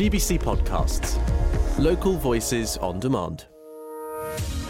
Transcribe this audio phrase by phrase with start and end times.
[0.00, 1.18] GBC Podcasts.
[1.78, 3.44] Local voices on demand.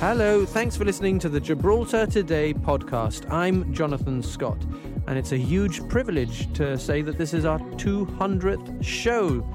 [0.01, 3.31] Hello, thanks for listening to the Gibraltar Today podcast.
[3.31, 4.61] I'm Jonathan Scott,
[5.07, 9.49] and it's a huge privilege to say that this is our 200th show.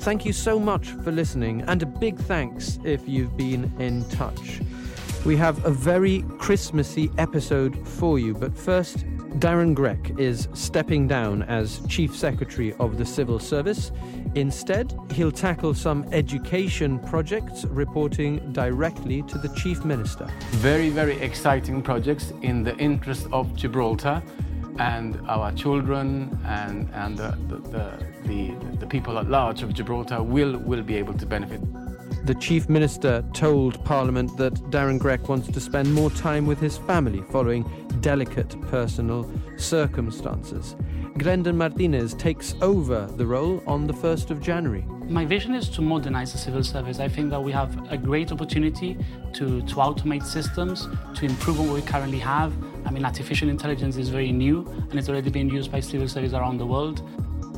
[0.00, 4.60] Thank you so much for listening, and a big thanks if you've been in touch.
[5.24, 9.06] We have a very Christmassy episode for you, but first,
[9.38, 13.90] Darren Grech is stepping down as Chief Secretary of the Civil Service.
[14.34, 20.28] Instead, he'll tackle some education projects reporting directly to the Chief Minister.
[20.50, 24.22] Very, very exciting projects in the interest of Gibraltar
[24.78, 27.56] and our children and, and the, the,
[28.28, 31.60] the, the, people at large of Gibraltar will, will be able to benefit.
[32.24, 36.78] The Chief Minister told Parliament that Darren Grech wants to spend more time with his
[36.78, 37.64] family following
[38.00, 40.76] delicate personal circumstances.
[41.18, 44.82] Glendon Martinez takes over the role on the 1st of January.
[45.08, 47.00] My vision is to modernize the civil service.
[47.00, 48.96] I think that we have a great opportunity
[49.32, 52.52] to, to automate systems, to improve on what we currently have.
[52.86, 56.34] I mean, artificial intelligence is very new and it's already being used by civil service
[56.34, 57.02] around the world.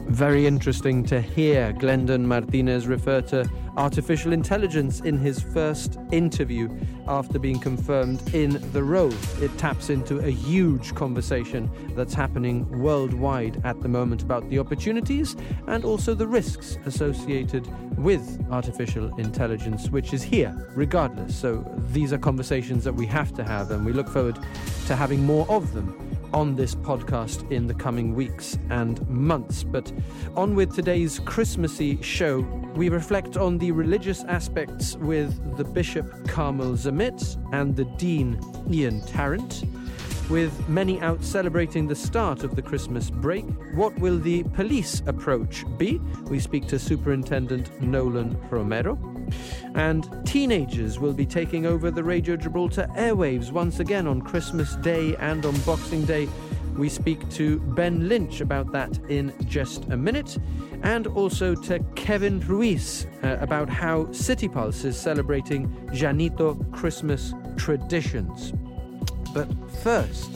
[0.09, 6.69] Very interesting to hear Glendon Martinez refer to artificial intelligence in his first interview
[7.09, 9.13] after being confirmed in the role.
[9.41, 15.37] It taps into a huge conversation that's happening worldwide at the moment about the opportunities
[15.67, 17.67] and also the risks associated
[17.99, 21.35] with artificial intelligence, which is here regardless.
[21.35, 24.39] So these are conversations that we have to have, and we look forward
[24.87, 29.63] to having more of them on this podcast in the coming weeks and months.
[29.63, 29.93] But
[30.37, 32.41] on with today's Christmassy show,
[32.75, 39.01] we reflect on the religious aspects with the Bishop Carmel Zammit and the Dean Ian
[39.03, 39.63] Tarrant.
[40.29, 45.65] With many out celebrating the start of the Christmas break, what will the police approach
[45.79, 46.01] be?
[46.25, 49.14] We speak to Superintendent Nolan Romero.
[49.75, 55.17] And teenagers will be taking over the Radio Gibraltar airwaves once again on Christmas Day
[55.17, 56.29] and on Boxing Day.
[56.77, 60.37] We speak to Ben Lynch about that in just a minute,
[60.83, 68.53] and also to Kevin Ruiz uh, about how City Pulse is celebrating Llanito Christmas traditions.
[69.33, 69.49] But
[69.83, 70.31] first,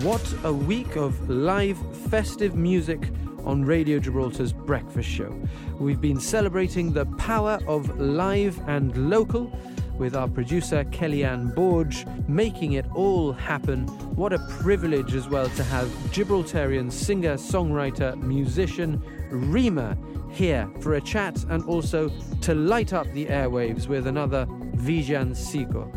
[0.00, 1.78] what a week of live
[2.08, 3.10] festive music
[3.44, 5.32] on Radio Gibraltar's breakfast show.
[5.78, 9.52] We've been celebrating the power of live and local
[9.98, 13.86] with our producer Kelly-Anne Borge making it all happen.
[14.16, 19.96] What a privilege as well to have Gibraltarian singer, songwriter, musician Rima
[20.30, 22.10] here for a chat and also
[22.40, 25.90] to light up the airwaves with another Villancico.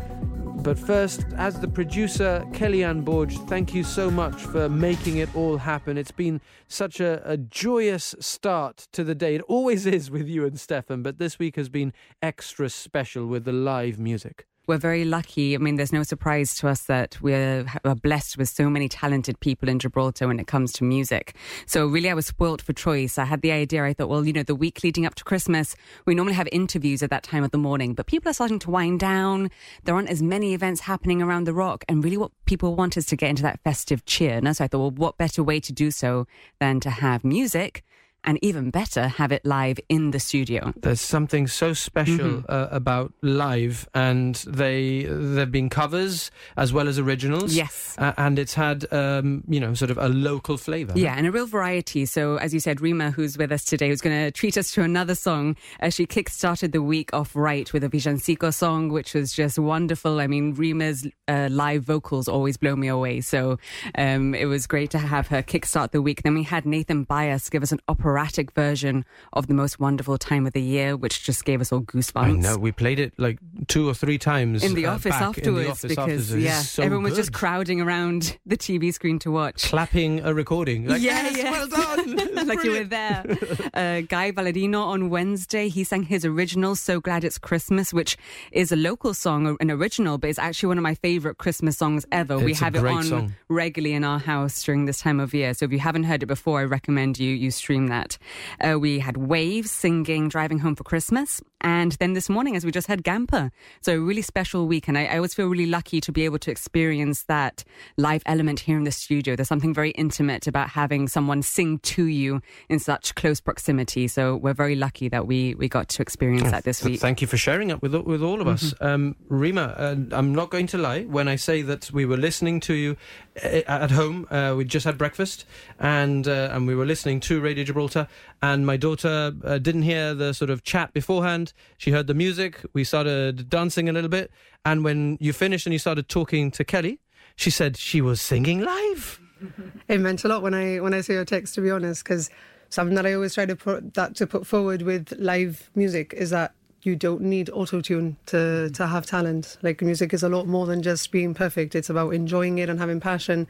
[0.66, 5.58] But first, as the producer, Kelly-Anne Borge, thank you so much for making it all
[5.58, 5.96] happen.
[5.96, 9.36] It's been such a, a, joyous start to the day.
[9.36, 13.44] It always is with you and Stefan, but this week has been extra special with
[13.44, 15.54] the live music we're very lucky.
[15.54, 17.66] I mean, there's no surprise to us that we're,
[18.02, 21.34] blessed with so many talented people in Gibraltar when it comes to music.
[21.66, 23.16] So really, I was spoilt for choice.
[23.16, 23.84] I had the idea.
[23.84, 27.02] I thought, well, you know, the week leading up to Christmas, we normally have interviews
[27.02, 29.50] at that time of the morning, but people are starting to wind down.
[29.84, 31.84] There aren't as many events happening around the rock.
[31.88, 34.34] And really what people want is to get into that festive cheer.
[34.34, 36.26] And so I thought, well, what better way to do so
[36.60, 37.82] than to have music
[38.26, 40.72] and even better, have it live in the studio.
[40.76, 42.52] There's something so special mm-hmm.
[42.52, 47.54] uh, about live, and they there've been covers as well as originals.
[47.54, 50.92] Yes, uh, and it's had um, you know sort of a local flavour.
[50.96, 52.04] Yeah, and a real variety.
[52.04, 54.82] So as you said, Rima, who's with us today, who's going to treat us to
[54.82, 55.56] another song.
[55.80, 60.20] Uh, she kick-started the week off right with a Villancico song, which was just wonderful.
[60.20, 63.20] I mean, Rima's uh, live vocals always blow me away.
[63.20, 63.58] So
[63.96, 66.22] um, it was great to have her kickstart the week.
[66.22, 69.04] Then we had Nathan Bias give us an opera operatic version
[69.34, 72.22] of the most wonderful time of the year, which just gave us all goosebumps.
[72.22, 75.66] I know we played it like two or three times in the uh, office afterwards
[75.66, 76.44] the office because afterwards.
[76.44, 80.86] yeah, so everyone was just crowding around the TV screen to watch, clapping a recording.
[80.86, 83.24] Like, yeah, yes, yeah, well done, like you were there.
[83.74, 88.16] Uh, Guy Valerino on Wednesday, he sang his original "So Glad It's Christmas," which
[88.52, 92.06] is a local song, an original, but it's actually one of my favorite Christmas songs
[92.10, 92.34] ever.
[92.34, 93.34] It's we have it on song.
[93.48, 95.52] regularly in our house during this time of year.
[95.52, 98.18] So if you haven't heard it before, I recommend you you stream that that.
[98.60, 101.42] Uh, we had Waves singing Driving Home for Christmas.
[101.60, 103.50] And then this morning, as we just had Gamper.
[103.80, 104.88] So a really special week.
[104.88, 107.64] And I, I always feel really lucky to be able to experience that
[107.96, 109.36] live element here in the studio.
[109.36, 114.06] There's something very intimate about having someone sing to you in such close proximity.
[114.06, 117.00] So we're very lucky that we, we got to experience that this week.
[117.00, 118.74] Thank you for sharing it with, with all of us.
[118.74, 118.86] Mm-hmm.
[118.86, 122.60] Um, Rima, uh, I'm not going to lie when I say that we were listening
[122.60, 122.96] to you
[123.42, 124.26] uh, at home.
[124.30, 125.44] Uh, we just had breakfast,
[125.78, 128.08] and uh, and we were listening to Radio Gibraltar.
[128.46, 131.52] And my daughter uh, didn't hear the sort of chat beforehand.
[131.78, 132.60] She heard the music.
[132.74, 134.30] We started dancing a little bit,
[134.64, 137.00] and when you finished and you started talking to Kelly,
[137.34, 139.20] she said she was singing live.
[139.88, 142.30] It meant a lot when I when I saw your text, to be honest, because
[142.68, 146.30] something that I always try to put that to put forward with live music is
[146.30, 149.58] that you don't need auto tune to to have talent.
[149.60, 151.74] Like music is a lot more than just being perfect.
[151.74, 153.48] It's about enjoying it and having passion.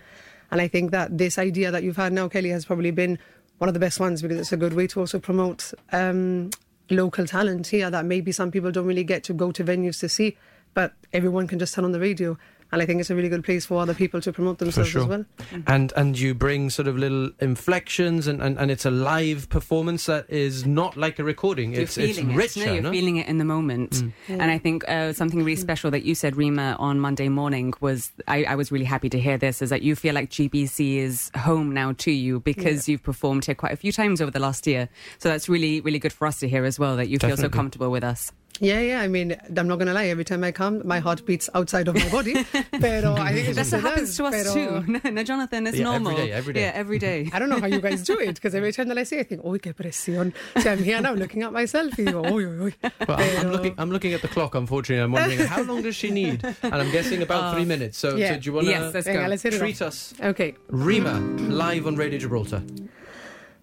[0.51, 3.19] And I think that this idea that you've had now, Kelly, has probably been
[3.59, 6.51] one of the best ones because it's a good way to also promote um,
[6.91, 10.09] local talent here that maybe some people don't really get to go to venues to
[10.09, 10.37] see,
[10.75, 12.37] but everyone can just turn on the radio
[12.73, 15.03] and I think it's a really good place for other people to promote themselves sure.
[15.03, 15.25] as well.
[15.67, 20.07] And and you bring sort of little inflections, and, and, and it's a live performance
[20.07, 21.73] that is not like a recording.
[21.73, 22.59] You're it's feeling it's it.
[22.59, 22.67] richer.
[22.67, 22.91] No, you're no?
[22.91, 24.03] feeling it in the moment.
[24.29, 28.13] And I think uh, something really special that you said, Rima, on Monday morning was
[28.27, 31.31] I, I was really happy to hear this is that you feel like GBC is
[31.37, 34.67] home now to you because you've performed here quite a few times over the last
[34.67, 34.89] year.
[35.19, 37.49] So that's really, really good for us to hear as well that you feel so
[37.49, 38.33] comfortable with us.
[38.59, 39.01] Yeah, yeah.
[39.03, 40.07] I mean, I'm not going to lie.
[40.07, 42.35] Every time I come, my heart beats outside of my body.
[42.81, 44.85] pero I think it's That's what happens to us pero- too.
[45.05, 46.17] No, no, Jonathan, it's Yeah, normal.
[46.17, 46.61] day, every day.
[46.63, 47.29] Yeah, every day.
[47.35, 49.21] I don't know how you guys do it because every time that I see it,
[49.21, 50.33] I think, oh, qué presión.
[50.63, 52.93] So I'm here now looking at myself y digo, uy, uy, uy.
[53.07, 53.75] Well, I'm, I'm looking.
[53.79, 54.55] I'm looking at the clock.
[54.55, 57.99] Unfortunately, I'm wondering how long does she need, and I'm guessing about uh, three minutes.
[57.99, 58.35] So, yeah.
[58.35, 59.29] so do you want to Yes, let's Venga, go.
[59.29, 60.55] let's hit it treat us, Okay.
[60.69, 62.63] Rima, live on Radio Gibraltar?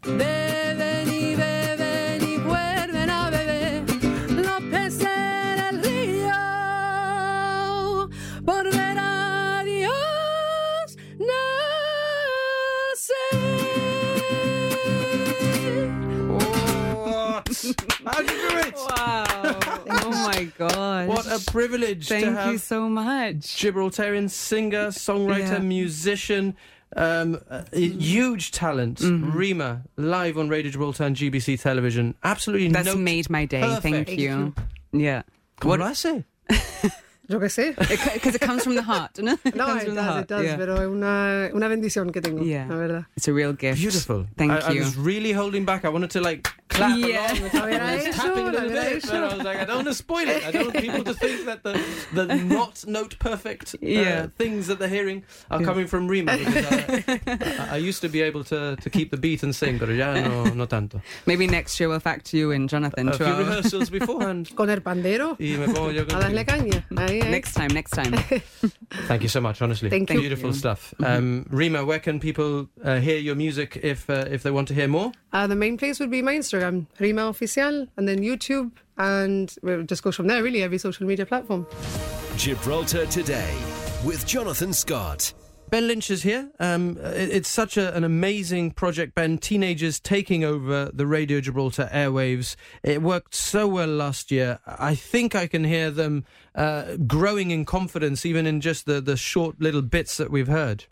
[0.04, 0.93] Beben
[18.05, 18.73] How'd you do it?
[18.75, 19.25] Wow.
[19.89, 21.07] oh my gosh.
[21.07, 23.35] What a privilege Thank to have you so much.
[23.57, 25.59] Gibraltarian singer, songwriter, Yeah.
[25.59, 26.55] musician,
[26.95, 27.39] um,
[27.71, 28.99] huge talent.
[28.99, 29.31] Mm-hmm.
[29.31, 32.15] Rima, live on Radio Gibraltar and GBC television.
[32.23, 33.61] Absolutely That's note- made my day.
[33.61, 33.83] perfect.
[33.83, 34.53] Thank Thank you.
[34.91, 35.23] Yeah.
[35.61, 36.23] What did I say?
[37.29, 37.73] Yo qué sé.
[37.77, 39.37] Because it comes from the heart, no?
[39.45, 40.21] It No, comes it from the does, heart.
[40.23, 40.57] it does, yeah.
[40.57, 42.67] pero es una, una bendición que tengo, Yeah.
[42.67, 43.05] la verdad.
[43.15, 43.79] It's a real gift.
[43.79, 44.27] Beautiful.
[44.37, 45.85] Thank I, I was really holding back.
[45.85, 47.31] I wanted to like clap Yeah.
[47.31, 47.45] along.
[47.45, 49.65] A ver, I a was tapping a a little bit, but I was like, I
[49.65, 50.43] don't want to spoil it.
[50.45, 51.79] I don't want people to think that the
[52.13, 54.27] the not note perfect uh, Yeah.
[54.37, 56.35] things that they're hearing are coming from Rima.
[56.37, 57.19] Because I,
[57.71, 60.13] I, I used to be able to, to keep the beat and sing, but ya
[60.13, 61.01] no, no tanto.
[61.25, 63.07] Maybe next year we'll factor you in, Jonathan.
[63.07, 64.51] A to few rehearsals beforehand.
[64.55, 66.19] Con el pandero, Y me pongo yo a contigo.
[66.19, 66.83] darle caña.
[66.97, 67.31] Ahí, ahí.
[67.31, 68.13] Next time, next time.
[69.07, 69.89] Thank you so much, honestly.
[69.89, 70.19] Thank you.
[70.19, 70.56] Beautiful you.
[70.56, 70.94] stuff.
[71.04, 74.74] Um, Rima, where can people uh, hear your music if uh, if they want to
[74.74, 75.12] hear more?
[75.31, 79.83] Uh, the main place would be my Instagram, Rima Oficial, and then YouTube, and we'll
[79.83, 81.65] just go from there, really, every social media platform.
[82.38, 83.54] Gibraltar Today
[84.04, 85.33] with Jonathan Scott.
[85.73, 86.51] Ben Lynch is here.
[86.59, 89.39] Um, it- it's such a, an amazing project, Ben.
[89.39, 92.55] Teenagers taking over the Radio Gibraltar airwaves.
[92.83, 94.59] It worked so well last year.
[94.67, 99.17] I think I can hear them uh, growing in confidence, even in just the, the
[99.17, 100.85] short little bits that we've heard.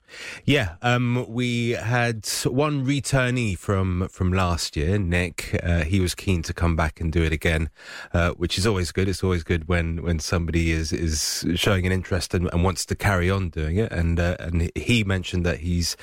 [0.45, 5.59] Yeah, um, we had one returnee from from last year, Nick.
[5.63, 7.69] Uh, he was keen to come back and do it again,
[8.13, 9.07] uh, which is always good.
[9.07, 12.95] It's always good when, when somebody is is showing an interest and, and wants to
[12.95, 13.91] carry on doing it.
[13.91, 15.95] And uh, and he mentioned that he's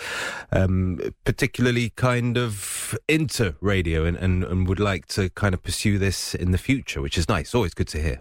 [0.52, 5.98] um, particularly kind of into radio and, and, and would like to kind of pursue
[5.98, 7.54] this in the future, which is nice.
[7.54, 8.20] Always good to hear.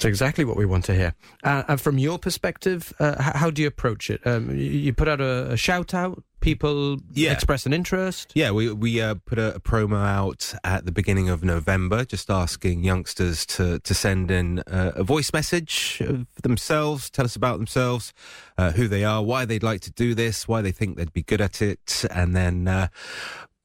[0.00, 1.12] It's exactly what we want to hear.
[1.44, 4.26] Uh, and from your perspective, uh, h- how do you approach it?
[4.26, 7.32] Um, you, you put out a, a shout out, people Yeah.
[7.32, 8.32] express an interest.
[8.34, 12.30] Yeah, we we uh, put a, a promo out at the beginning of November, just
[12.30, 17.58] asking youngsters to to send in uh, a voice message of themselves, tell us about
[17.58, 18.14] themselves,
[18.56, 21.22] uh, who they are, why they'd like to do this, why they think they'd be
[21.22, 22.88] good at it, and then.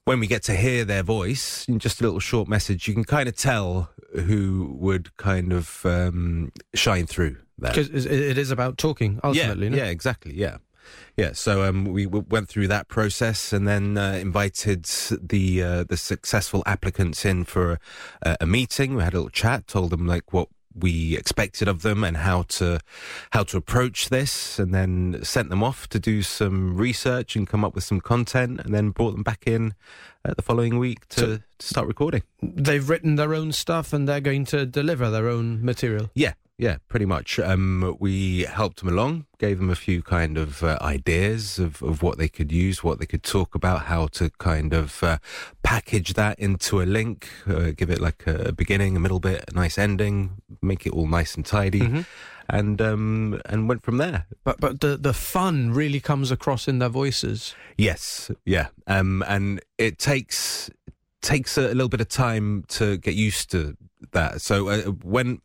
[0.06, 3.06] When we get to hear their voice, in just a little short message, you can
[3.06, 7.74] kind of tell who would kind of um, shine through that.
[7.74, 9.66] Because it is about talking, ultimately.
[9.66, 9.78] Yeah, no?
[9.78, 10.36] yeah, exactly.
[10.36, 10.58] Yeah,
[11.18, 11.32] yeah.
[11.34, 15.98] So um, we w- went through that process and then uh, invited the uh, the
[15.98, 17.80] successful applicants in for
[18.22, 18.96] a, a meeting.
[18.96, 22.44] We had a little chat, told them like what we expected of them and how
[22.44, 22.79] to
[23.32, 27.63] how to approach this, and then sent them off to do some research and come
[27.63, 29.74] up with some content, and then brought them back in
[30.25, 32.24] uh, the following week to, So- to start recording.
[32.41, 36.10] They've written their own stuff and they're going to deliver their own material.
[36.13, 37.38] Yeah, yeah, pretty much.
[37.40, 42.02] Um, we helped them along, gave them a few kind of uh, ideas of, of
[42.02, 45.18] what they could use, what they could talk about, how to kind of uh,
[45.64, 49.54] package that into a link, uh, give it like a beginning, a middle bit, a
[49.54, 52.02] nice ending, make it all nice and tidy, Mm-hmm.
[52.48, 54.26] and um, and went from there.
[54.46, 57.54] But but the the fun really comes across in their voices.
[57.78, 60.70] Yes, yeah, um, and it takes
[61.22, 63.76] takes a, little bit of time to get used to
[64.12, 64.42] that.
[64.42, 65.42] So uh, when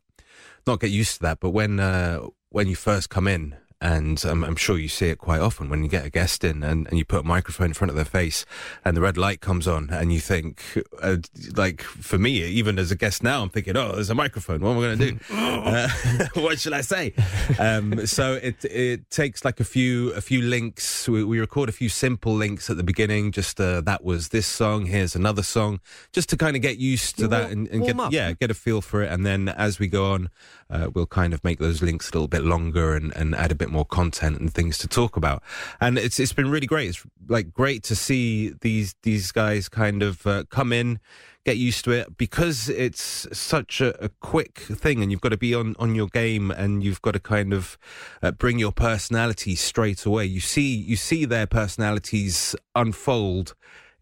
[0.67, 4.43] not get used to that, but when uh, when you first come in, and um,
[4.43, 6.97] I'm sure you see it quite often when you get a guest in and, and
[6.97, 8.45] you put a microphone in front of their face,
[8.85, 10.61] and the red light comes on, and you think,
[11.01, 11.17] uh,
[11.55, 14.61] like for me, even as a guest now, I'm thinking, oh, there's a microphone.
[14.61, 15.19] What am I going to do?
[15.31, 15.89] uh,
[16.41, 17.13] what should I say?
[17.59, 21.09] Um, so it it takes like a few a few links.
[21.09, 23.31] We, we record a few simple links at the beginning.
[23.31, 24.85] Just uh, that was this song.
[24.85, 25.79] Here's another song,
[26.13, 28.11] just to kind of get used to You that warm- and, and get up.
[28.11, 29.11] yeah get a feel for it.
[29.11, 30.29] And then as we go on,
[30.69, 33.55] uh, we'll kind of make those links a little bit longer and, and add a
[33.55, 35.41] bit more content and things to talk about.
[35.79, 36.89] And it's it's been really great.
[36.89, 40.99] It's like great to see these these guys kind of uh, come in.
[41.43, 45.37] Get used to it because it's such a, a quick thing, and you've got to
[45.37, 47.79] be on, on your game, and you've got to kind of
[48.21, 50.25] uh, bring your personality straight away.
[50.25, 53.55] You see you see their personalities unfold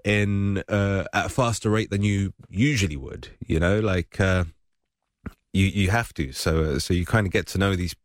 [0.03, 3.29] in uh, at a faster rate than you usually would.
[3.45, 4.43] You know, like uh,
[5.53, 6.31] you you have to.
[6.31, 7.95] So uh, so you kind of get to know these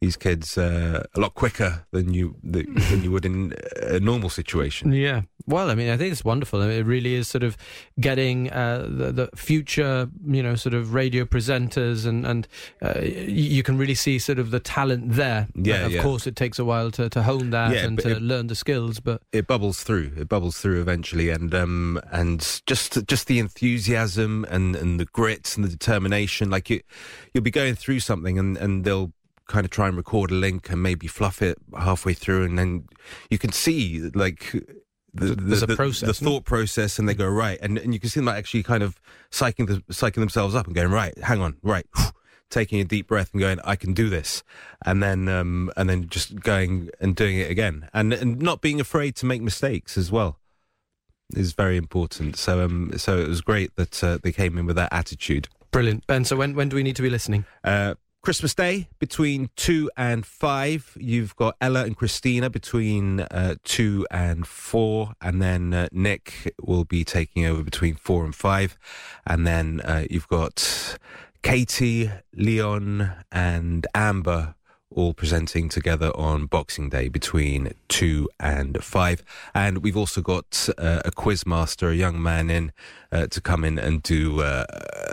[0.00, 4.92] these kids uh, a lot quicker than you than you would in a normal situation.
[4.92, 5.22] Yeah.
[5.46, 6.62] Well, I mean, I think it's wonderful.
[6.62, 7.56] I mean, it really is sort of
[8.00, 12.48] getting uh, the, the future, you know, sort of radio presenters, and and
[12.82, 15.46] uh, you can really see sort of the talent there.
[15.54, 16.02] Yeah, Uh, of yeah.
[16.02, 18.54] course, it takes a while to, to hone that Yeah, and to it- learn the
[18.54, 20.12] skills, but it bubbles through.
[20.16, 25.56] It bubbles through eventually, and um, and just just the enthusiasm and, and the grit
[25.56, 26.48] and the determination.
[26.50, 26.73] Like you,
[27.32, 29.12] you'll be going through something, and, and they'll
[29.46, 32.86] kind of try and record a link and maybe fluff it halfway through, and then
[33.30, 34.52] you can see like.
[35.16, 37.94] The, the, There's a the- process, the thought process, and they go right, and and
[37.94, 39.00] you can see them actually kind of
[39.30, 41.16] psyching the, psyching themselves up and going right.
[41.18, 41.86] Hang on, right,
[42.50, 44.42] taking a deep breath and going, I can do this,
[44.84, 48.80] and then um, and then just going and doing it again, and and not being
[48.80, 50.40] afraid to make mistakes as well
[51.36, 52.36] is very important.
[52.36, 55.48] So um, so it was great that uh, they came in with that attitude.
[55.74, 56.06] Brilliant.
[56.06, 57.44] Ben, so when when do we need to be listening?
[57.64, 60.96] Uh, Christmas Day between two and five.
[60.98, 66.84] You've got Ella and Christina between uh, two and four, and then uh, Nick will
[66.84, 68.78] be taking over between four and five,
[69.26, 70.96] and then uh, you've got
[71.42, 74.54] Katie, Leon, and Amber.
[74.96, 81.02] All presenting together on Boxing Day between two and five, and we've also got uh,
[81.04, 82.70] a quiz master, a young man in
[83.10, 84.64] uh, to come in and do uh,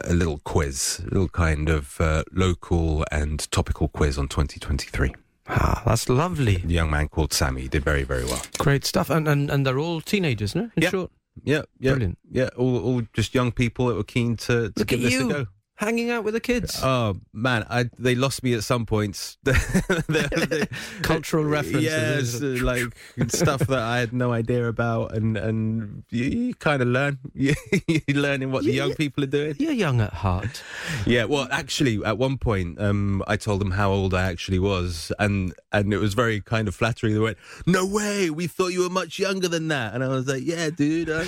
[0.03, 5.15] a little quiz, a little kind of uh, local and topical quiz on 2023.
[5.47, 6.57] Ah, that's lovely.
[6.57, 8.41] The young man called Sammy did very, very well.
[8.59, 9.09] Great stuff.
[9.09, 10.69] And and, and they're all teenagers, no?
[10.75, 10.89] In Yeah.
[10.89, 11.11] short.
[11.43, 12.19] Yeah, yeah, Brilliant.
[12.29, 15.27] Yeah, all, all just young people that were keen to, to Look give this you.
[15.29, 15.45] a go.
[15.81, 16.79] Hanging out with the kids.
[16.83, 19.37] Oh man, I they lost me at some points.
[19.43, 20.67] They- they-
[21.01, 21.83] Cultural references.
[21.83, 22.61] Yes, isn't it?
[22.61, 22.93] uh, like
[23.31, 27.17] stuff that I had no idea about, and and you, you kind of learn.
[27.33, 27.55] You,
[27.87, 28.95] you're learning what the young yeah.
[28.95, 29.55] people are doing.
[29.57, 30.61] You're young at heart.
[31.07, 35.11] Yeah, well, actually, at one point, um, I told them how old I actually was,
[35.17, 37.13] and and it was very kind of flattering.
[37.15, 40.27] They went, "No way, we thought you were much younger than that," and I was
[40.27, 41.27] like, "Yeah, dude." I'm...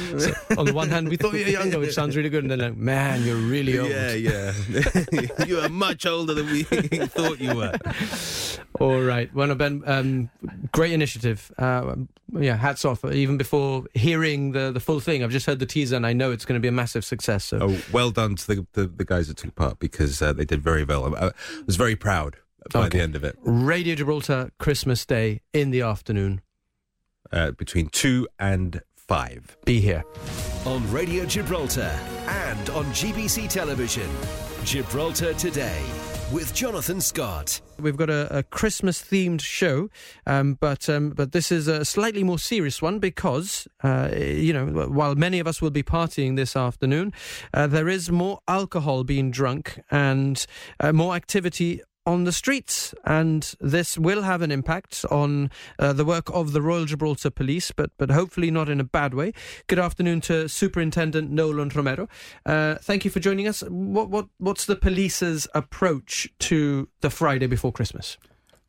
[0.59, 2.59] On the one hand, we thought you were younger, which sounds really good, and then
[2.59, 3.89] like, man, you're really old.
[3.89, 4.42] Yeah, yeah.
[5.47, 7.73] you are much older than we thought you were.
[8.79, 9.33] All right.
[9.33, 10.29] Well, no, Ben, um,
[10.71, 11.51] great initiative.
[11.57, 11.95] Uh,
[12.37, 13.05] yeah, hats off.
[13.05, 16.31] Even before hearing the, the full thing, I've just heard the teaser and I know
[16.31, 17.45] it's going to be a massive success.
[17.45, 20.45] So Oh, well done to the, the, the guys that took part because uh, they
[20.45, 21.15] did very well.
[21.15, 21.31] I, I
[21.65, 22.37] was very proud
[22.73, 22.97] by Okay.
[22.97, 23.37] the end of it.
[23.41, 26.41] Radio Gibraltar, Christmas Day in the afternoon.
[27.31, 29.57] Uh, between two and five.
[29.65, 30.03] Be here.
[30.65, 31.91] On Radio Gibraltar
[32.25, 34.09] and on GBC Television.
[34.63, 35.83] Gibraltar Today
[36.31, 37.59] with Jonathan Scott.
[37.79, 39.89] We've got a, a Christmas themed show,
[40.25, 44.87] um, but um, but this is a slightly more serious one because uh, you know
[44.87, 47.11] while many of us will be partying this afternoon,
[47.53, 50.45] uh, there is more alcohol being drunk and
[50.79, 56.05] uh, more activity on the streets, and this will have an impact on uh, the
[56.05, 59.33] work of the Royal Gibraltar Police, but but hopefully not in a bad way.
[59.67, 62.07] Good afternoon to Superintendent Nolan Romero.
[62.45, 63.61] Uh, thank you for joining us.
[63.67, 68.17] What what what's the police's approach to the Friday before Christmas?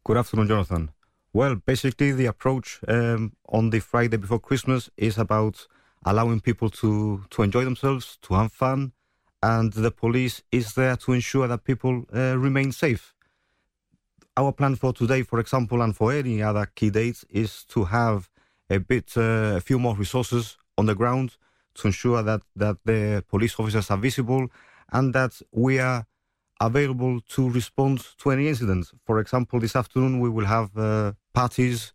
[0.05, 0.91] Good afternoon, Jonathan.
[1.33, 5.67] Well, basically, the approach um, on the Friday before Christmas is about
[6.07, 8.93] allowing people to, to enjoy themselves, to have fun,
[9.43, 13.14] and the police is there to ensure that people uh, remain safe.
[14.37, 18.29] Our plan for today, for example, and for any other key dates, is to have
[18.69, 21.37] a bit, uh, a few more resources on the ground
[21.75, 24.49] to ensure that, that the police officers are visible
[24.93, 26.05] and that we are
[26.61, 28.91] available to respond to any incident.
[29.05, 31.93] For example, this afternoon we will have uh, parties,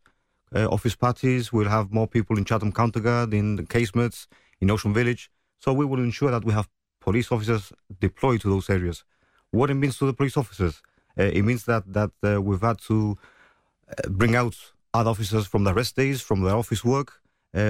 [0.55, 1.51] uh, office parties.
[1.51, 4.27] We'll have more people in Chatham Counterguard, in the casemates,
[4.61, 5.29] in Ocean Village.
[5.57, 6.69] So we will ensure that we have
[7.01, 9.03] police officers deployed to those areas.
[9.51, 10.81] What it means to the police officers?
[11.19, 13.17] Uh, it means that that uh, we've had to
[13.89, 14.55] uh, bring out
[14.93, 17.21] other officers from the rest days, from their office work,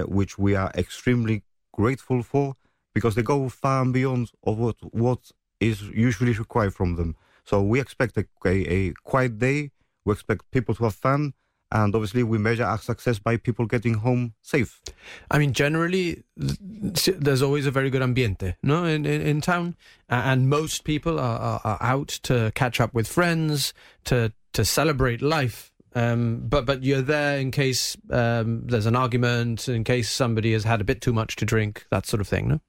[0.08, 2.56] which we are extremely grateful for
[2.94, 4.76] because they go far and beyond of what
[5.06, 7.16] what is usually required from them.
[7.46, 9.72] So we expect a, a, a quiet day.
[10.06, 11.34] We expect people to have fun,
[11.72, 14.82] and obviously we measure our success by people getting home safe.
[15.30, 19.76] I mean, generally, there's always a very good ambiente, no, in in, in town,
[20.08, 23.74] and most people are, are, are out to catch up with friends,
[24.06, 25.72] to to celebrate life.
[25.96, 30.64] Um, but but you're there in case um, there's an argument, in case somebody has
[30.64, 32.62] had a bit too much to drink, that sort of thing, no.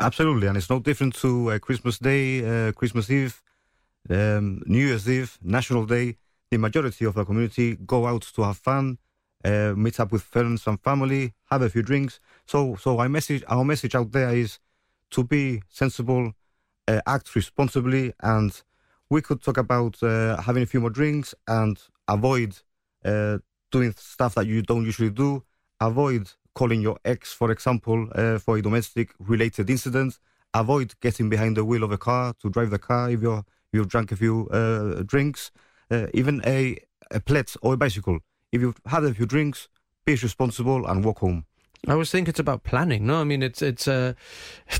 [0.00, 3.42] Absolutely, and it's no different to uh, Christmas Day, uh, Christmas Eve,
[4.08, 6.16] um, New Year's Eve, National Day.
[6.50, 8.98] The majority of the community go out to have fun,
[9.44, 12.20] uh, meet up with friends and family, have a few drinks.
[12.46, 14.58] So, so our message, our message out there is
[15.10, 16.32] to be sensible,
[16.86, 18.62] uh, act responsibly, and
[19.10, 21.78] we could talk about uh, having a few more drinks and
[22.08, 22.56] avoid
[23.04, 23.38] uh,
[23.70, 25.42] doing stuff that you don't usually do.
[25.80, 30.18] Avoid calling your ex, for example, uh, for a domestic related incident.
[30.54, 33.88] Avoid getting behind the wheel of a car to drive the car if you're you've
[33.88, 35.50] drunk a few uh, drinks.
[35.90, 36.76] Uh, even a
[37.10, 38.18] a plate or a bicycle.
[38.52, 39.68] If you've had a few drinks,
[40.04, 41.44] be responsible and walk home.
[41.86, 43.06] I always think it's about planning.
[43.06, 44.14] No, I mean it's it's uh,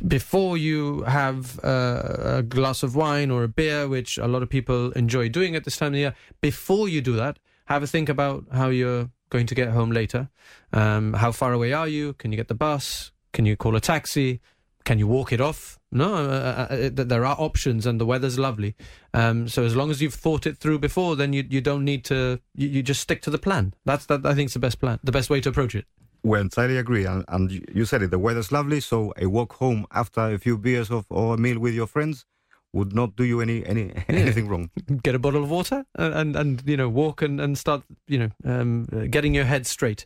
[0.07, 4.51] before you have uh, a glass of wine or a beer, which a lot of
[4.51, 6.15] people enjoy doing at this time of the year.
[6.41, 10.29] Before you do that, have a think about how you're going to get home later.
[10.73, 12.15] Um, how far away are you?
[12.15, 13.13] Can you get the bus?
[13.33, 14.41] Can you call a taxi?
[14.85, 15.78] Can you walk it off?
[15.91, 18.75] No, uh, uh, uh, there are options, and the weather's lovely.
[19.15, 22.05] Um, so as long as you've thought it through before, then you you don't need
[22.07, 22.41] to.
[22.55, 23.75] You, you just stick to the plan.
[23.87, 24.27] That's that.
[24.27, 25.87] I think it's the best plan, the best way to approach it.
[26.23, 28.11] We entirely agree, and, and you said it.
[28.11, 31.59] The weather's lovely, so a walk home after a few beers of, or a meal
[31.59, 32.27] with your friends
[32.73, 34.71] would not do you any any anything wrong.
[35.03, 38.31] get a bottle of water and and, you know walk and, and start you know
[38.45, 40.05] um, getting your head straight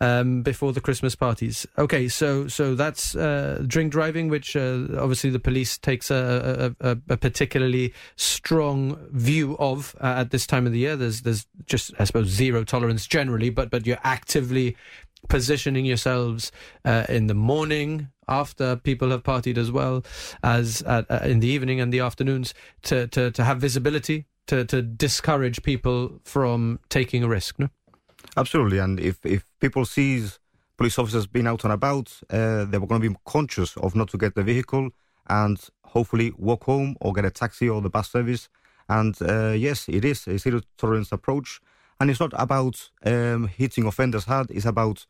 [0.00, 1.66] um, before the Christmas parties.
[1.78, 6.90] Okay, so so that's uh, drink driving, which uh, obviously the police takes a, a,
[6.90, 10.96] a, a particularly strong view of uh, at this time of the year.
[10.96, 14.76] There's there's just I suppose zero tolerance generally, but but you're actively
[15.28, 16.52] positioning yourselves
[16.84, 20.04] uh, in the morning after people have partied as well
[20.42, 24.64] as at, uh, in the evening and the afternoons to, to, to have visibility to,
[24.64, 27.68] to discourage people from taking a risk no
[28.36, 30.38] Absolutely, and if if people sees
[30.76, 34.18] police officers being out and about, uh, they're going to be conscious of not to
[34.18, 34.90] get the vehicle
[35.28, 38.48] and hopefully walk home or get a taxi or the bus service.
[38.88, 41.60] And uh, yes, it is a zero tolerance approach,
[42.00, 44.50] and it's not about um, hitting offenders hard.
[44.50, 45.06] It's about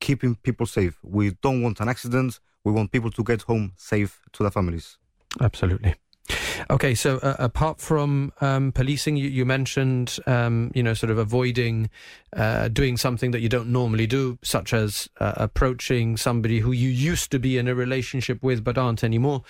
[0.00, 0.98] keeping people safe.
[1.02, 2.40] We don't want an accident.
[2.64, 4.98] We want people to get home safe to their families.
[5.40, 5.94] Absolutely.
[6.70, 11.18] Okay, so uh, apart from um, policing, you, you mentioned, um, you know, sort of
[11.18, 11.88] avoiding
[12.36, 16.88] uh, doing something that you don't normally do, such as uh, approaching somebody who you
[16.88, 19.42] used to be in a relationship with but aren't anymore.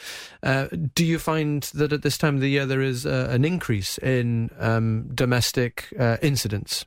[0.43, 3.45] Uh, do you find that at this time of the year there is uh, an
[3.45, 6.85] increase in um, domestic uh, incidents?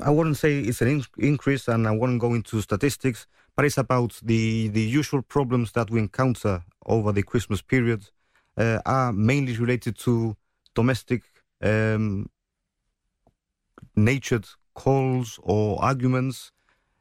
[0.00, 3.26] I wouldn't say it's an in- increase, and I wouldn't go into statistics,
[3.56, 8.04] but it's about the, the usual problems that we encounter over the Christmas period
[8.56, 10.36] uh, are mainly related to
[10.74, 11.22] domestic
[11.62, 12.26] um,
[13.96, 16.52] natured calls or arguments.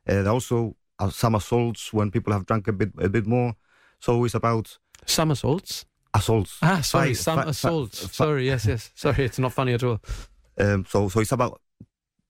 [0.10, 0.76] Uh, also
[1.12, 3.54] some assaults when people have drunk a bit a bit more.
[4.00, 5.86] So it's about Some assaults?
[6.14, 6.58] assaults.
[6.62, 8.00] Ah, sorry, Fi- some fi- assaults.
[8.08, 8.92] fi- sorry, yes, yes.
[8.96, 10.00] Sorry, it's not funny at all.
[10.58, 11.62] Um, so, so it's about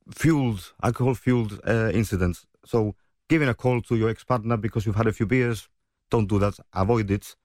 [0.09, 2.45] fueled, alcohol fueled uh, incidents.
[2.65, 2.95] So,
[3.29, 5.67] giving a call to your ex partner because you've had a few beers,
[6.09, 6.55] don't do that.
[6.73, 7.35] Avoid it.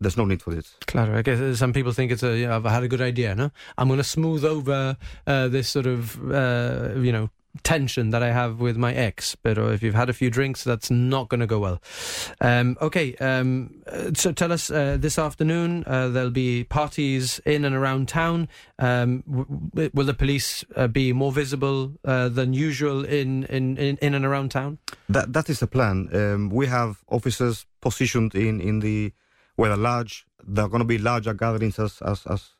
[0.00, 0.76] There's no need for this.
[0.86, 3.00] Claro, I guess uh, some people think it's a, you know, I've had a good
[3.00, 3.50] idea, no?
[3.78, 7.30] I'm going to smooth over uh, this sort of, uh, you know,
[7.62, 9.36] tension that I have with my ex.
[9.36, 11.82] But uh, if you've had a few drinks, that's not going to go well.
[12.40, 17.64] Um, okay, um, uh, so tell us uh, this afternoon uh, there'll be parties in
[17.64, 18.48] and around town.
[18.78, 23.98] Um, w- will the police uh, be more visible uh, than usual in, in, in,
[23.98, 24.78] in and around town?
[25.08, 26.08] That that is the plan.
[26.12, 29.12] Um, we have officers positioned in in the
[29.56, 30.26] where they're large.
[30.44, 32.50] There are going to be larger gatherings as as as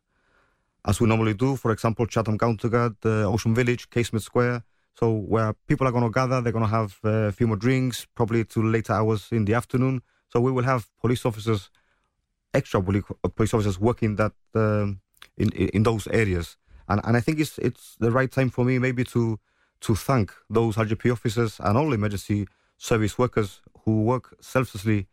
[0.84, 1.56] as we normally do.
[1.56, 4.64] For example, Chatham Counterguard, Ocean Village, Casemates Square.
[4.94, 7.56] So where people are going to gather, they're going to have uh, a few more
[7.56, 10.02] drinks, probably to later hours in the afternoon.
[10.28, 11.70] So we will have police officers
[12.54, 15.00] extra police officers working that um,
[15.36, 16.56] in, in in those areas.
[16.88, 19.38] And and I think it's it's the right time for me maybe to
[19.80, 22.46] to thank those RGP officers and all emergency
[22.78, 25.06] service workers who work selflessly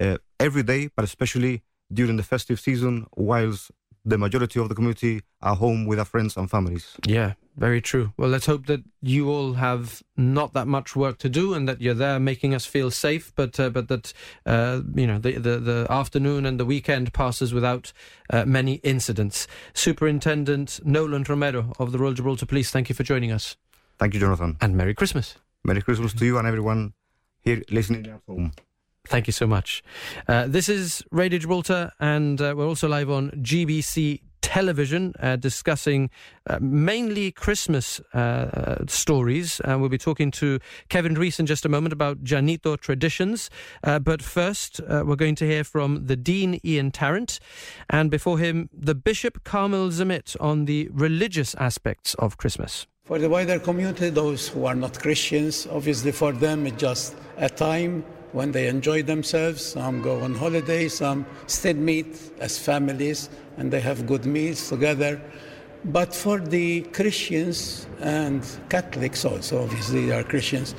[0.00, 3.70] uh, every day, but especially during the festive season, whilst
[4.04, 6.96] the majority of the community are home with their friends and families.
[7.06, 8.12] Yeah, very true.
[8.16, 11.80] Well, let's hope that you all have not that much work to do and that
[11.80, 14.12] you're there making us feel safe, but uh, but that
[14.44, 17.92] uh, you know the, the the afternoon and the weekend passes without
[18.30, 19.46] uh, many incidents.
[19.72, 23.56] Superintendent Nolan Romero of the Royal Gibraltar Police, thank you for joining us.
[23.98, 24.58] Thank you, Jonathan.
[24.60, 25.36] And Merry Christmas.
[25.64, 26.92] Merry Christmas to you and everyone
[27.42, 28.52] here listening at home.
[29.08, 29.82] Thank you so much.
[30.28, 36.10] Uh, this is Radio Gibraltar, and uh, we're also live on GBC television uh, discussing
[36.48, 39.60] uh, mainly Christmas uh, uh, stories.
[39.60, 43.50] And we'll be talking to Kevin Ruiz in just a moment about Llanito traditions.
[43.82, 47.38] Uh, but first, uh, we're going to hear from the Dean Ian Tarrant,
[47.90, 52.86] and before him, the Bishop Carmel Zammit on the religious aspects of Christmas.
[53.04, 57.48] For the wider community, those who are not Christians, obviously for them it's just a
[57.48, 58.04] time
[58.36, 59.64] when they enjoy themselves.
[59.64, 65.18] Some go on holiday, some still meet as families and they have good meals together.
[65.86, 70.74] But for the Christians and Catholics also, obviously they are Christians,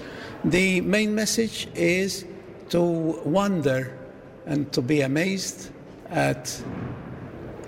[0.46, 2.26] the main message is
[2.70, 2.80] to
[3.26, 3.98] wonder
[4.46, 5.72] and to be amazed
[6.12, 6.62] at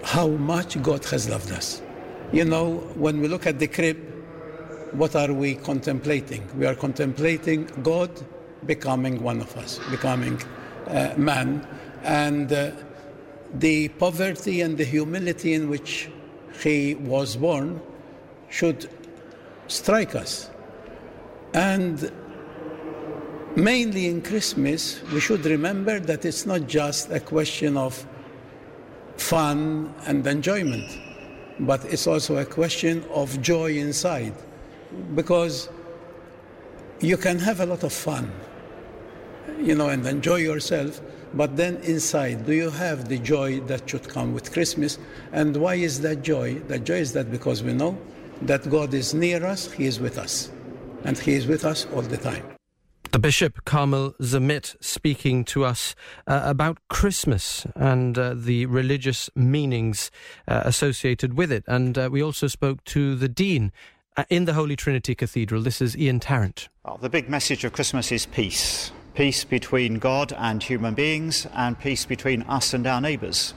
[0.03, 1.81] how much God has loved us.
[2.31, 3.97] You know, when we look at the crib,
[4.91, 6.47] what are we contemplating?
[6.55, 8.11] We are contemplating God
[8.65, 10.41] becoming one of us, becoming
[10.87, 11.65] uh, man,
[12.03, 12.71] and uh,
[13.53, 16.09] the poverty and the humility in which
[16.61, 17.81] he was born
[18.49, 18.89] should
[19.67, 20.49] strike us.
[21.53, 22.11] And
[23.55, 28.05] mainly in Christmas, we should remember that it's not just a question of
[29.17, 30.99] fun and enjoyment,
[31.59, 34.33] but it's also a question of joy inside.
[35.15, 35.69] Because
[36.99, 38.31] you can have a lot of fun,
[39.59, 41.01] you know, and enjoy yourself,
[41.33, 44.97] but then inside, do you have the joy that should come with Christmas?
[45.31, 46.59] And why is that joy?
[46.67, 47.97] That joy is that because we know
[48.43, 50.51] that God is near us, He is with us,
[51.03, 52.43] and He is with us all the time.
[53.11, 55.95] The Bishop Carmel Zammit speaking to us
[56.27, 60.11] uh, about Christmas and uh, the religious meanings
[60.47, 61.63] uh, associated with it.
[61.67, 63.71] And uh, we also spoke to the Dean
[64.15, 65.63] uh, in the Holy Trinity Cathedral.
[65.63, 66.69] This is Ian Tarrant.
[66.85, 71.77] Well, the big message of Christmas is peace peace between God and human beings, and
[71.77, 73.53] peace between us and our neighbours.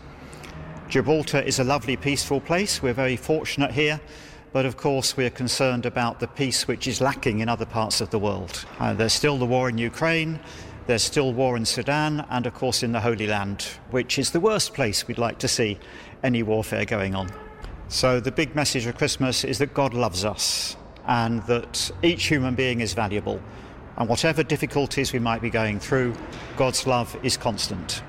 [0.89, 2.83] Gibraltar is a lovely, peaceful place.
[2.83, 4.01] We're very fortunate here.
[4.53, 8.11] But of course, we're concerned about the peace which is lacking in other parts of
[8.11, 8.67] the world.
[8.81, 10.41] Uh, there's still the war in Ukraine,
[10.89, 14.41] there's still war in Sudan, and of course in the Holy Land, which is the
[14.41, 15.79] worst place we'd like to see
[16.25, 17.29] any warfare going on.
[17.87, 22.57] So, the big message of Christmas is that God loves us and that each human
[22.57, 23.41] being is valuable.
[24.03, 26.17] And whatever difficulties we might be going through,
[26.57, 28.03] God's love is constant.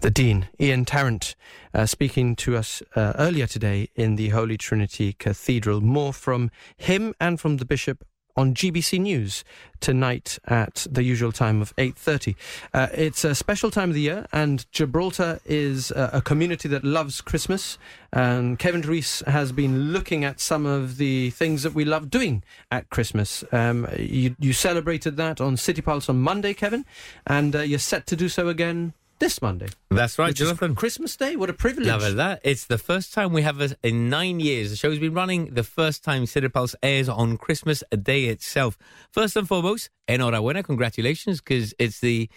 [0.00, 1.36] The Dean, Ian Tarrant,
[1.72, 5.80] uh, speaking to us uh, earlier today in the Holy Trinity Cathedral.
[5.80, 8.04] More from him and from the Bishop
[8.36, 9.44] on GBC News
[9.80, 12.34] tonight at the usual time of 8.30.
[12.72, 16.84] Uh, it's a special time of the year and Gibraltar is uh, a community that
[16.84, 17.78] loves Christmas
[18.12, 22.42] and Kevin Ruiz has been looking at some of the things that we love doing
[22.70, 23.44] at Christmas.
[23.52, 26.84] Um, you, you celebrated that on City Pulse on Monday, Kevin,
[27.26, 29.68] and uh, you're set to do so again this Monday.
[29.90, 30.74] That's right, Jonathan.
[30.74, 31.36] Christmas Day?
[31.36, 31.86] What a privilege.
[31.88, 34.70] La verdad, it's the first time we have a, in nine years.
[34.70, 38.76] The show's been running the first time City Pulse airs on Christmas Day itself.
[39.10, 42.28] First and foremost, enhorabuena, congratulations, because it's the,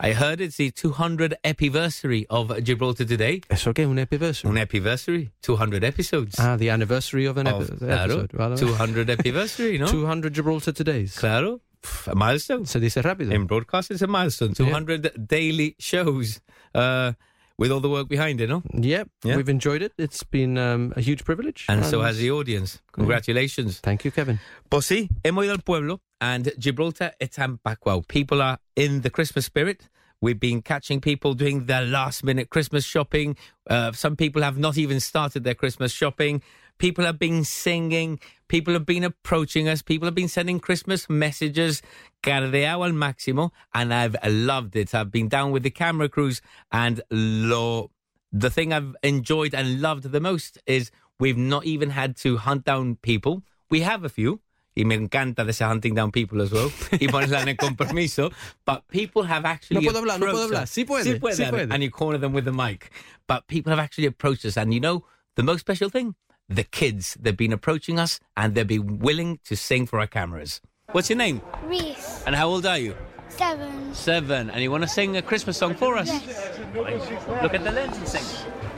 [0.00, 3.40] I heard it's the 200 epiversary of Gibraltar today.
[3.48, 4.50] Eso que un epiversary.
[4.50, 6.34] Un epiversary, 200 episodes.
[6.38, 8.32] Ah, the anniversary of an Of- epi- claro, episode.
[8.32, 8.56] Vale.
[8.56, 9.86] 200 epiversary, ¿no?
[9.90, 11.16] 200 Gibraltar Todays.
[11.16, 11.60] Claro,
[12.08, 12.66] a milestone.
[12.66, 13.32] Se dice rápido.
[13.32, 14.54] In broadcast, it's a milestone.
[14.54, 16.40] 200 daily shows
[16.74, 17.12] uh,
[17.58, 18.62] with all the work behind it, no?
[18.72, 19.36] Yep, Yeah.
[19.36, 19.92] we've enjoyed it.
[19.98, 21.66] It's been um, a huge privilege.
[21.68, 22.80] And so has the audience.
[22.92, 23.80] Congratulations.
[23.80, 24.40] Thank you, Kevin.
[24.70, 28.06] Pues sí, hemos ido al pueblo and Gibraltar está empacado.
[28.08, 29.88] People are in the Christmas spirit.
[30.20, 33.36] We've been catching people doing their last minute Christmas shopping.
[33.68, 36.40] Uh, some people have not even started their Christmas shopping.
[36.78, 38.20] People have been singing.
[38.48, 39.82] People have been approaching us.
[39.82, 41.82] People have been sending Christmas messages.
[42.22, 43.50] Cardeado al máximo.
[43.72, 44.94] And I've loved it.
[44.94, 46.40] I've been down with the camera crews
[46.72, 47.90] and lo,
[48.32, 52.64] the thing I've enjoyed and loved the most is we've not even had to hunt
[52.64, 53.42] down people.
[53.70, 54.40] We have a few.
[54.76, 56.66] Y me encanta de hunting down people as well.
[57.00, 58.32] Y ponerla en compromiso.
[58.64, 59.86] But people have actually.
[59.86, 60.66] No puedo hablar, no puedo hablar.
[60.66, 61.72] Sí puede, Sí puede, sí puede.
[61.72, 62.90] And you corner them with the mic.
[63.26, 64.56] but people have actually approached us.
[64.56, 65.04] And you know,
[65.36, 66.14] the most special thing?
[66.48, 67.16] The kids.
[67.20, 70.60] They've been approaching us and they've been willing to sing for our cameras.
[70.92, 71.40] What's your name?
[71.64, 72.94] Reese, And how old are you?
[73.28, 73.92] seven.
[73.94, 74.50] Seven.
[74.50, 76.06] And you want to sing a Christmas song for us?
[76.06, 76.60] Yes.
[77.42, 78.22] Look at the lens and sing.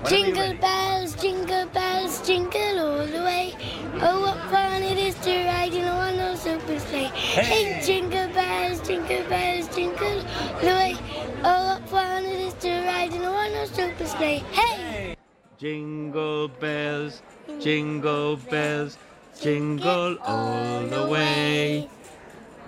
[0.09, 3.55] Jingle bells, jingle bells, jingle all the way.
[4.00, 7.11] Oh, what fun it is to ride in a one-horse open sleigh.
[7.14, 10.96] Hey, jingle bells, jingle bells, jingle all the way.
[11.42, 14.38] Oh, what fun it is to ride in a one-horse open sleigh.
[14.52, 15.16] Hey!
[15.59, 17.22] Jingle bells,
[17.61, 18.99] jingle bells,
[19.41, 21.89] jingle all the way.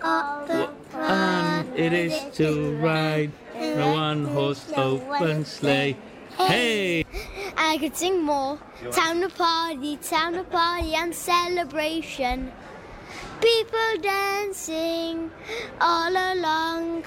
[0.01, 5.97] The Fun it is to ride in a one horse open sleigh.
[6.37, 7.05] Hey!
[7.57, 8.59] I could sing more.
[8.91, 12.53] Time to party, time to party and celebration.
[13.41, 15.31] People dancing
[15.81, 17.05] all along.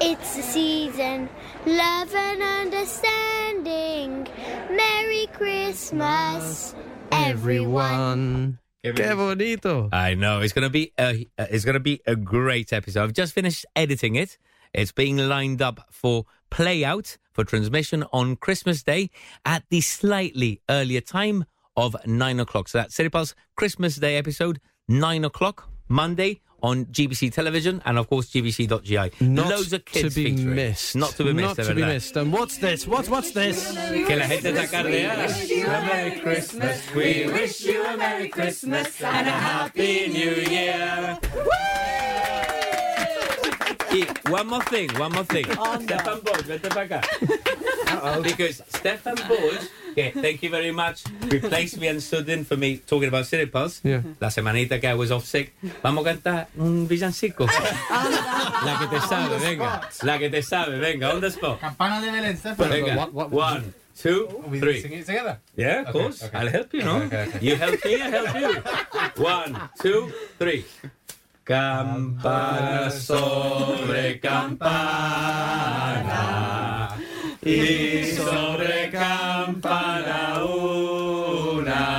[0.00, 1.28] It's the season,
[1.66, 4.28] love and understanding.
[4.70, 6.74] Merry Christmas,
[7.10, 8.58] everyone.
[8.84, 9.88] Qué bonito.
[9.92, 13.02] I know it's gonna be a uh, it's gonna be a great episode.
[13.02, 14.38] I've just finished editing it.
[14.74, 19.10] It's being lined up for play out for transmission on Christmas Day
[19.44, 21.44] at the slightly earlier time
[21.76, 22.68] of nine o'clock.
[22.68, 28.08] So that's City Pulse Christmas Day episode nine o'clock Monday on GBC Television and of
[28.08, 29.24] course GBC.gi.
[29.24, 30.54] Not Loads of kids to be featuring.
[30.54, 30.96] missed.
[30.96, 31.58] Not to be missed.
[31.58, 31.94] Not to be verdad.
[31.94, 32.16] missed.
[32.16, 32.86] And what's this?
[32.86, 33.72] What, what's this?
[34.06, 35.26] Que la gente está cardeada.
[35.26, 36.94] A Merry Christmas.
[36.94, 41.18] We wish you a Merry Christmas and a Happy New Year.
[43.90, 45.46] Y one more thing, one more thing.
[45.58, 48.22] Oh, Stefan Borg, vete para acá.
[48.22, 49.60] Because Stefan Borg,
[49.98, 53.46] que thank you very much, replaced me and stood in for me talking about City
[53.46, 53.80] Pulse.
[53.82, 54.02] Yeah.
[54.20, 55.52] La semanita que I was off sick.
[55.82, 57.46] Vamos a cantar un villancico.
[57.46, 59.80] La que te sabe, venga.
[60.02, 61.58] La que te sabe, venga, on the spot.
[61.60, 62.68] Campana de Belén, Stefan.
[62.70, 63.06] Venga.
[63.30, 64.80] One, two, We three.
[64.82, 65.38] sing it together?
[65.56, 66.22] Yeah, of Okay, course.
[66.22, 66.38] okay.
[66.38, 66.96] I'll help you, no?
[67.02, 67.46] Okay, okay, okay.
[67.46, 68.62] You help me, I help you.
[69.24, 70.64] One, two, three.
[71.44, 74.20] Campana sobre
[75.48, 76.67] campana
[77.48, 81.98] y sobre campana una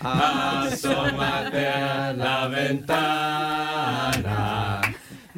[0.00, 4.00] asómate a la ventana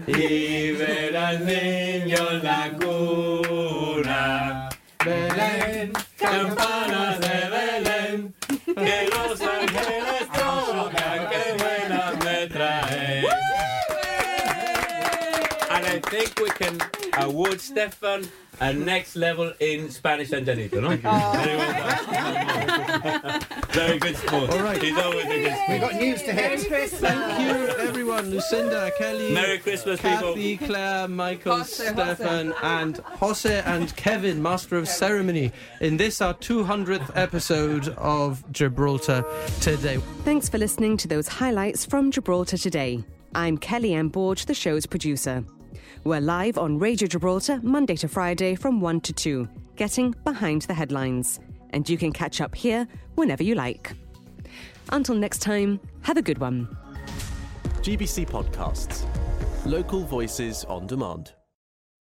[0.06, 4.68] y ver al niño en la cuna.
[5.02, 8.34] Belén, campanas de Belén,
[8.66, 13.24] que los ángeles tocan, que buenas me traen.
[15.70, 18.28] And I think we can award Stefan
[18.60, 20.96] a next level in Spanish and Llanito, no?
[20.96, 21.72] Very well
[23.20, 23.42] done.
[23.70, 24.50] Very good sport.
[24.50, 24.82] All right.
[24.82, 25.68] He's always a good sport.
[25.70, 26.60] We got news to hit.
[26.92, 28.30] Thank you, everyone.
[28.30, 30.34] Lucinda, Kelly, Merry Christmas, people.
[30.34, 36.34] Kathy, Claire, Michael, Jose, Stefan, and Jose and Kevin, Master of Ceremony, in this our
[36.34, 39.24] 200th episode of Gibraltar
[39.60, 39.98] Today.
[40.24, 43.04] Thanks for listening to those highlights from Gibraltar today.
[43.34, 45.44] I'm Kelly-Anne Borge, the show's producer.
[46.04, 50.74] We're live on Radio Gibraltar Monday to Friday from 1 to 2, getting behind the
[50.74, 51.40] headlines.
[51.70, 53.92] And you can catch up here whenever you like.
[54.90, 56.68] Until next time, have a good one.
[57.82, 59.04] GBC Podcasts.
[59.64, 61.35] Local voices on demand.